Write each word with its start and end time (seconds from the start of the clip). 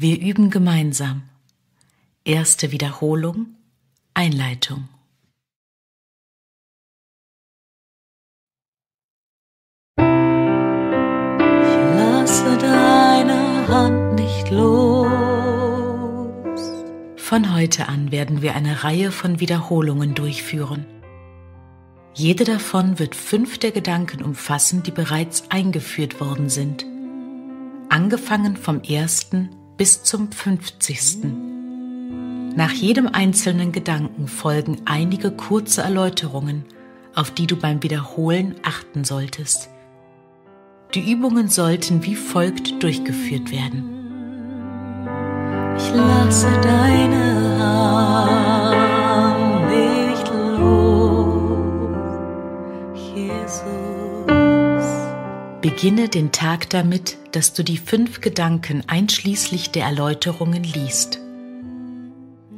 Wir 0.00 0.20
üben 0.20 0.50
gemeinsam. 0.50 1.22
Erste 2.22 2.70
Wiederholung, 2.70 3.56
Einleitung. 4.14 4.88
Ich 9.96 10.04
lasse 11.96 12.58
deine 12.58 13.66
Hand 13.66 14.14
nicht 14.14 14.48
los. 14.52 15.08
Von 17.16 17.52
heute 17.52 17.88
an 17.88 18.12
werden 18.12 18.40
wir 18.40 18.54
eine 18.54 18.84
Reihe 18.84 19.10
von 19.10 19.40
Wiederholungen 19.40 20.14
durchführen. 20.14 20.86
Jede 22.14 22.44
davon 22.44 23.00
wird 23.00 23.16
fünf 23.16 23.58
der 23.58 23.72
Gedanken 23.72 24.22
umfassen, 24.22 24.84
die 24.84 24.92
bereits 24.92 25.50
eingeführt 25.50 26.20
worden 26.20 26.48
sind. 26.48 26.86
Angefangen 27.88 28.56
vom 28.56 28.80
ersten 28.82 29.57
bis 29.78 30.02
zum 30.02 30.30
50. 30.30 31.18
Nach 32.54 32.72
jedem 32.72 33.06
einzelnen 33.06 33.70
Gedanken 33.70 34.26
folgen 34.26 34.82
einige 34.84 35.30
kurze 35.30 35.82
Erläuterungen, 35.82 36.64
auf 37.14 37.30
die 37.30 37.46
du 37.46 37.56
beim 37.56 37.82
Wiederholen 37.82 38.56
achten 38.64 39.04
solltest. 39.04 39.70
Die 40.94 41.10
Übungen 41.12 41.48
sollten 41.48 42.04
wie 42.04 42.16
folgt 42.16 42.82
durchgeführt 42.82 43.52
werden. 43.52 43.94
Ich 45.76 45.94
lasse 45.94 46.50
deine 46.60 47.37
Beginne 55.78 56.08
den 56.08 56.32
Tag 56.32 56.68
damit, 56.70 57.18
dass 57.30 57.52
du 57.52 57.62
die 57.62 57.78
fünf 57.78 58.20
Gedanken 58.20 58.82
einschließlich 58.88 59.70
der 59.70 59.84
Erläuterungen 59.84 60.64
liest. 60.64 61.20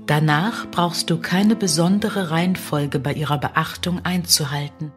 Danach 0.06 0.70
brauchst 0.70 1.10
du 1.10 1.18
keine 1.18 1.54
besondere 1.54 2.30
Reihenfolge 2.30 2.98
bei 2.98 3.12
ihrer 3.12 3.36
Beachtung 3.36 4.02
einzuhalten, 4.06 4.90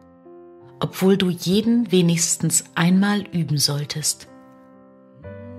obwohl 0.80 1.18
du 1.18 1.28
jeden 1.28 1.92
wenigstens 1.92 2.64
einmal 2.74 3.24
üben 3.30 3.58
solltest. 3.58 4.26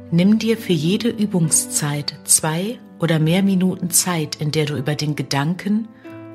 Nimm 0.10 0.40
dir 0.40 0.58
für 0.58 0.74
jede 0.74 1.10
Übungszeit 1.10 2.16
zwei 2.24 2.80
oder 2.98 3.20
mehr 3.20 3.44
Minuten 3.44 3.92
Zeit, 3.92 4.38
in 4.38 4.50
der 4.50 4.66
du 4.66 4.76
über 4.76 4.96
den 4.96 5.16
Gedanken 5.16 5.88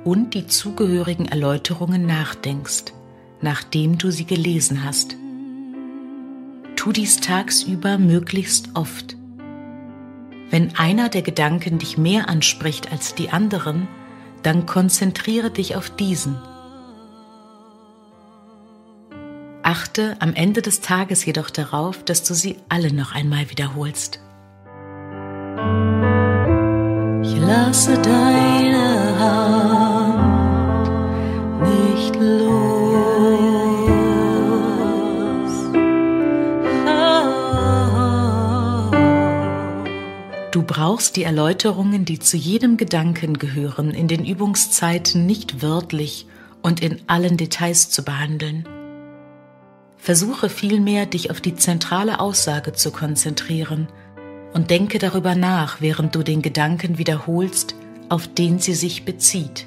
und 0.05 0.34
die 0.34 0.46
zugehörigen 0.46 1.27
Erläuterungen 1.27 2.06
nachdenkst, 2.06 2.92
nachdem 3.40 3.98
du 3.98 4.12
sie 4.12 4.27
gelesen 4.27 4.84
hast. 4.84 5.16
Tu 6.81 6.92
dies 6.92 7.20
tagsüber 7.20 7.98
möglichst 7.98 8.70
oft. 8.73 9.14
Wenn 10.48 10.75
einer 10.77 11.11
der 11.11 11.20
Gedanken 11.20 11.78
dich 11.78 11.98
mehr 11.98 12.31
anspricht 12.31 12.91
als 12.91 13.14
die 13.14 13.28
anderen, 13.28 13.86
dann 14.42 14.64
konzentriere 14.64 15.51
dich 15.51 15.77
auf 15.77 15.91
diesen. 15.91 16.41
Achte 19.62 20.17
am 20.20 20.33
Ende 20.33 20.62
des 20.62 20.81
Tages 20.81 21.23
jedoch 21.27 21.51
darauf, 21.51 22.03
dass 22.03 22.25
du 22.25 22.33
sie 22.33 22.56
alle 22.70 22.95
noch 22.95 23.14
einmal 23.14 23.51
wiederholst. 23.51 24.20
Ich 27.23 27.39
lasse 27.41 28.01
deine 28.01 29.19
Hand 29.19 29.80
brauchst 40.70 41.16
die 41.16 41.24
Erläuterungen, 41.24 42.04
die 42.04 42.20
zu 42.20 42.36
jedem 42.36 42.76
Gedanken 42.76 43.40
gehören, 43.40 43.90
in 43.90 44.06
den 44.06 44.24
Übungszeiten 44.24 45.27
nicht 45.27 45.62
wörtlich 45.62 46.27
und 46.62 46.80
in 46.80 47.00
allen 47.08 47.36
Details 47.36 47.90
zu 47.90 48.05
behandeln. 48.05 48.68
Versuche 49.96 50.48
vielmehr, 50.48 51.06
dich 51.06 51.33
auf 51.33 51.40
die 51.40 51.56
zentrale 51.56 52.20
Aussage 52.20 52.72
zu 52.72 52.92
konzentrieren 52.92 53.89
und 54.52 54.70
denke 54.70 55.00
darüber 55.00 55.34
nach, 55.34 55.80
während 55.80 56.14
du 56.14 56.22
den 56.22 56.40
Gedanken 56.40 56.98
wiederholst, 56.98 57.74
auf 58.08 58.28
den 58.28 58.61
sie 58.61 58.74
sich 58.74 59.05
bezieht. 59.05 59.66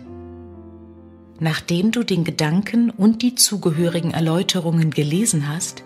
Nachdem 1.37 1.91
du 1.91 2.03
den 2.03 2.23
Gedanken 2.23 2.91
und 2.91 3.23
die 3.23 3.35
zugehörigen 3.35 4.11
Erläuterungen 4.11 4.89
gelesen 4.89 5.49
hast, 5.49 5.83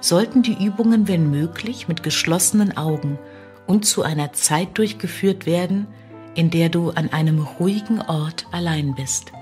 sollten 0.00 0.42
die 0.42 0.64
Übungen, 0.64 1.06
wenn 1.06 1.30
möglich, 1.30 1.86
mit 1.86 2.02
geschlossenen 2.02 2.78
Augen 2.78 3.18
und 3.66 3.86
zu 3.86 4.02
einer 4.02 4.32
Zeit 4.32 4.78
durchgeführt 4.78 5.46
werden, 5.46 5.86
in 6.34 6.50
der 6.50 6.68
du 6.68 6.90
an 6.90 7.12
einem 7.12 7.38
ruhigen 7.40 8.00
Ort 8.00 8.46
allein 8.50 8.94
bist. 8.94 9.32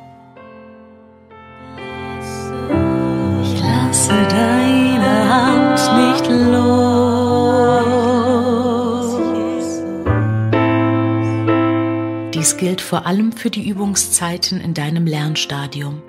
Ich 3.43 3.61
lasse 3.61 4.13
deine 4.29 5.29
Hand 5.29 5.81
nicht 6.07 6.31
los. 6.31 6.83
Dies 12.35 12.57
gilt 12.57 12.81
vor 12.81 13.07
allem 13.07 13.33
für 13.33 13.51
die 13.51 13.69
Übungszeiten 13.69 14.61
in 14.61 14.75
deinem 14.75 15.07
Lernstadium. 15.07 16.03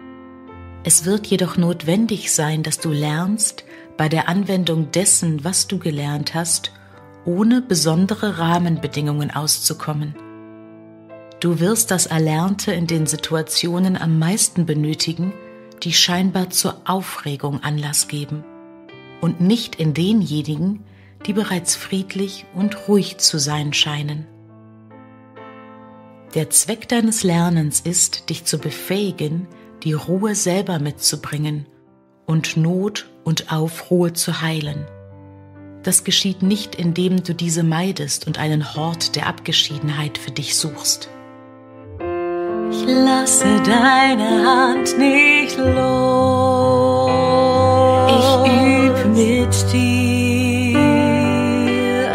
Es 0.83 1.05
wird 1.05 1.27
jedoch 1.27 1.55
notwendig 1.57 2.33
sein, 2.33 2.63
dass 2.63 2.79
du 2.79 2.91
lernst, 2.91 3.63
bei 3.95 4.09
der 4.09 4.27
Anwendung 4.27 4.91
dessen, 4.91 5.43
was 5.43 5.67
du 5.67 5.77
gelernt 5.77 6.33
hast, 6.33 6.71
ohne 7.25 7.61
besondere 7.61 8.37
Rahmenbedingungen 8.37 9.31
auszukommen. 9.31 10.15
Du 11.39 11.59
wirst 11.59 11.91
das 11.91 12.05
Erlernte 12.05 12.71
in 12.71 12.87
den 12.87 13.05
Situationen 13.05 13.97
am 13.97 14.19
meisten 14.19 14.65
benötigen, 14.65 15.33
die 15.83 15.93
scheinbar 15.93 16.49
zur 16.49 16.81
Aufregung 16.85 17.61
Anlass 17.63 18.07
geben, 18.07 18.43
und 19.21 19.41
nicht 19.41 19.75
in 19.75 19.93
denjenigen, 19.93 20.83
die 21.25 21.33
bereits 21.33 21.75
friedlich 21.75 22.45
und 22.53 22.87
ruhig 22.87 23.17
zu 23.17 23.39
sein 23.39 23.73
scheinen. 23.73 24.25
Der 26.35 26.49
Zweck 26.49 26.87
deines 26.87 27.23
Lernens 27.23 27.79
ist, 27.81 28.29
dich 28.29 28.45
zu 28.45 28.57
befähigen, 28.57 29.47
die 29.83 29.93
Ruhe 29.93 30.35
selber 30.35 30.79
mitzubringen 30.79 31.67
und 32.25 32.57
Not 32.57 33.09
und 33.23 33.51
Aufruhe 33.51 34.13
zu 34.13 34.41
heilen. 34.41 34.85
Das 35.83 36.05
geschieht 36.05 36.41
nicht, 36.41 36.75
indem 36.75 37.23
du 37.23 37.35
diese 37.35 37.61
meidest 37.61 38.25
und 38.25 38.39
einen 38.39 38.73
Hort 38.75 39.17
der 39.17 39.27
Abgeschiedenheit 39.27 40.17
für 40.17 40.31
dich 40.31 40.55
suchst. 40.57 41.09
Ich 42.71 42.85
lasse 42.87 43.61
deine 43.65 44.45
Hand 44.47 44.97
nicht 44.97 45.57
los. 45.57 47.11
Ich 48.09 48.25
üb 48.49 49.05
mit 49.07 49.53
dir 49.73 50.79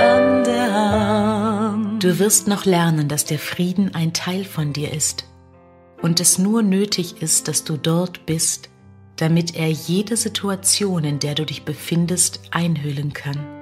an 0.00 0.45
der 0.45 0.73
Hand. 0.73 2.03
Du 2.03 2.19
wirst 2.19 2.49
noch 2.49 2.65
lernen, 2.65 3.09
dass 3.09 3.27
der 3.27 3.39
Frieden 3.39 3.95
ein 3.95 4.15
Teil 4.15 4.45
von 4.45 4.73
dir 4.73 4.93
ist 4.93 5.27
und 6.00 6.21
es 6.21 6.39
nur 6.39 6.62
nötig 6.62 7.21
ist, 7.21 7.49
dass 7.49 7.65
du 7.65 7.77
dort 7.77 8.25
bist, 8.25 8.71
damit 9.17 9.56
er 9.56 9.69
jede 9.69 10.17
Situation, 10.17 11.05
in 11.05 11.19
der 11.19 11.35
du 11.35 11.45
dich 11.45 11.65
befindest, 11.65 12.41
einhüllen 12.50 13.12
kann. 13.12 13.58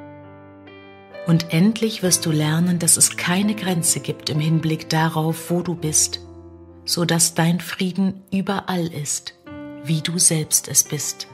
Und 1.26 1.53
endlich 1.53 2.04
wirst 2.04 2.25
du 2.25 2.31
lernen, 2.31 2.78
dass 2.78 2.97
es 2.97 3.16
keine 3.16 3.56
Grenze 3.56 3.98
gibt 3.98 4.31
im 4.31 4.38
Hinblick 4.38 4.88
darauf, 4.88 5.50
wo 5.50 5.60
du 5.60 5.75
bist, 5.75 6.20
so 6.84 7.04
dass 7.04 7.34
dein 7.34 7.60
Frieden 7.60 8.22
überall 8.32 8.87
ist, 8.87 9.34
wie 9.84 10.03
du 10.03 10.19
selbst 10.19 10.69
es 10.69 10.84
bist. 10.84 11.26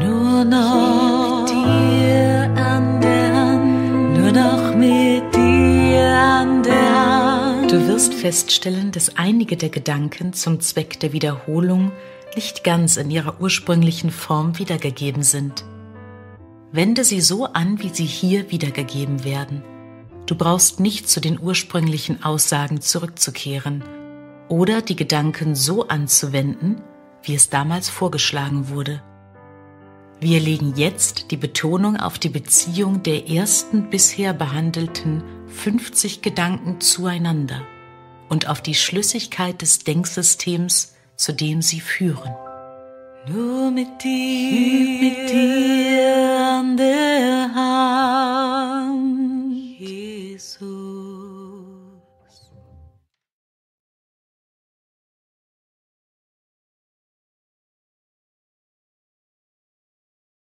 Nur 0.00 0.44
noch 0.44 1.42
mit 1.42 1.50
dir 1.50 2.54
an 2.56 3.00
der 3.00 3.34
Hand. 3.34 4.16
Nur 4.16 4.30
noch 4.30 4.76
mit 4.76 5.34
dir 5.34 6.06
an 6.08 6.62
der 6.62 7.56
Hand. 7.58 7.72
Du 7.72 7.88
wirst 7.88 8.14
feststellen, 8.14 8.92
dass 8.92 9.16
einige 9.16 9.56
der 9.56 9.70
Gedanken 9.70 10.32
zum 10.34 10.60
Zweck 10.60 11.00
der 11.00 11.12
Wiederholung 11.12 11.90
nicht 12.36 12.62
ganz 12.62 12.96
in 12.96 13.10
ihrer 13.10 13.40
ursprünglichen 13.40 14.12
Form 14.12 14.56
wiedergegeben 14.60 15.24
sind. 15.24 15.64
Wende 16.72 17.04
sie 17.04 17.20
so 17.20 17.46
an, 17.46 17.82
wie 17.82 17.90
sie 17.90 18.04
hier 18.04 18.50
wiedergegeben 18.50 19.24
werden. 19.24 19.62
Du 20.26 20.34
brauchst 20.34 20.80
nicht 20.80 21.08
zu 21.08 21.20
den 21.20 21.40
ursprünglichen 21.40 22.24
Aussagen 22.24 22.80
zurückzukehren 22.80 23.84
oder 24.48 24.82
die 24.82 24.96
Gedanken 24.96 25.54
so 25.54 25.86
anzuwenden, 25.88 26.82
wie 27.22 27.34
es 27.34 27.48
damals 27.48 27.88
vorgeschlagen 27.88 28.68
wurde. 28.68 29.02
Wir 30.18 30.40
legen 30.40 30.74
jetzt 30.76 31.30
die 31.30 31.36
Betonung 31.36 31.96
auf 31.96 32.18
die 32.18 32.30
Beziehung 32.30 33.02
der 33.02 33.28
ersten 33.28 33.90
bisher 33.90 34.32
behandelten 34.32 35.22
50 35.48 36.22
Gedanken 36.22 36.80
zueinander 36.80 37.62
und 38.28 38.48
auf 38.48 38.60
die 38.62 38.74
Schlüssigkeit 38.74 39.62
des 39.62 39.80
Denksystems, 39.80 40.94
zu 41.16 41.32
dem 41.32 41.62
sie 41.62 41.80
führen. 41.80 42.34
Du 43.26 43.72
mit 43.72 44.04
dir, 44.04 45.00
mit 45.00 45.30
dir 45.30 46.62
Hand, 47.52 49.52
Jesus. 49.80 50.75